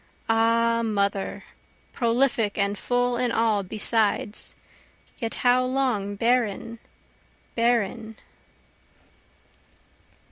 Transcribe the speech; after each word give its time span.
Ah 0.27 0.81
Mother, 0.83 1.43
prolific 1.93 2.57
and 2.57 2.75
full 2.75 3.17
in 3.17 3.31
all 3.31 3.61
besides, 3.61 4.55
yet 5.19 5.35
how 5.45 5.63
long 5.63 6.15
barren, 6.15 6.79
barren?) 7.53 8.17